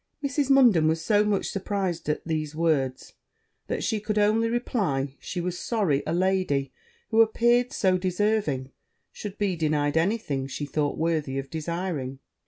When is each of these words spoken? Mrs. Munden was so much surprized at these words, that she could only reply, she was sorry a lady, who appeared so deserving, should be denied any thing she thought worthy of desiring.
Mrs. 0.25 0.49
Munden 0.49 0.87
was 0.87 1.05
so 1.05 1.23
much 1.23 1.49
surprized 1.51 2.09
at 2.09 2.25
these 2.25 2.55
words, 2.55 3.13
that 3.67 3.83
she 3.83 3.99
could 3.99 4.17
only 4.17 4.49
reply, 4.49 5.15
she 5.19 5.39
was 5.39 5.59
sorry 5.59 6.01
a 6.07 6.11
lady, 6.11 6.73
who 7.11 7.21
appeared 7.21 7.71
so 7.71 7.99
deserving, 7.99 8.71
should 9.11 9.37
be 9.37 9.55
denied 9.55 9.97
any 9.97 10.17
thing 10.17 10.47
she 10.47 10.65
thought 10.65 10.97
worthy 10.97 11.37
of 11.37 11.51
desiring. 11.51 12.17